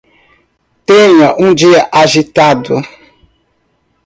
[0.83, 2.81] Tenha um dia agitado?